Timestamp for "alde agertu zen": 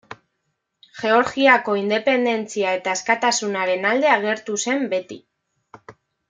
3.91-4.89